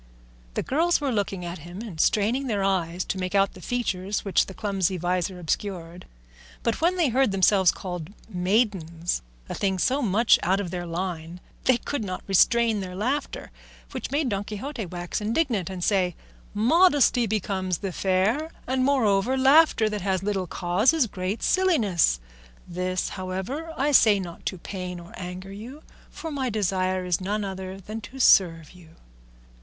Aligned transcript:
The 0.55 0.63
girls 0.63 0.99
were 0.99 1.11
looking 1.11 1.45
at 1.45 1.59
him 1.59 1.83
and 1.83 2.01
straining 2.01 2.47
their 2.47 2.63
eyes 2.63 3.03
to 3.05 3.19
make 3.19 3.35
out 3.35 3.53
the 3.53 3.61
features 3.61 4.25
which 4.25 4.47
the 4.47 4.55
clumsy 4.55 4.97
visor 4.97 5.37
obscured, 5.39 6.07
but 6.63 6.81
when 6.81 6.95
they 6.97 7.09
heard 7.09 7.31
themselves 7.31 7.71
called 7.71 8.09
maidens, 8.27 9.21
a 9.47 9.53
thing 9.53 9.77
so 9.77 10.01
much 10.01 10.39
out 10.41 10.59
of 10.59 10.71
their 10.71 10.87
line, 10.87 11.39
they 11.65 11.77
could 11.77 12.03
not 12.03 12.23
restrain 12.25 12.79
their 12.79 12.95
laughter, 12.95 13.51
which 13.91 14.09
made 14.09 14.29
Don 14.29 14.43
Quixote 14.43 14.87
wax 14.87 15.21
indignant, 15.21 15.69
and 15.69 15.83
say, 15.83 16.15
"Modesty 16.55 17.27
becomes 17.27 17.77
the 17.77 17.91
fair, 17.91 18.49
and 18.65 18.83
moreover 18.83 19.37
laughter 19.37 19.87
that 19.87 20.01
has 20.01 20.23
little 20.23 20.47
cause 20.47 20.93
is 20.93 21.05
great 21.05 21.43
silliness; 21.43 22.19
this, 22.67 23.09
however, 23.09 23.71
I 23.77 23.91
say 23.91 24.19
not 24.19 24.47
to 24.47 24.57
pain 24.57 24.99
or 24.99 25.13
anger 25.15 25.51
you, 25.53 25.83
for 26.09 26.31
my 26.31 26.49
desire 26.49 27.05
is 27.05 27.21
none 27.21 27.43
other 27.45 27.79
than 27.79 28.01
to 28.01 28.19
serve 28.19 28.71
you." 28.71 28.95